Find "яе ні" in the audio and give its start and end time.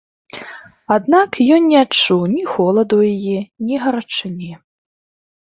3.13-3.75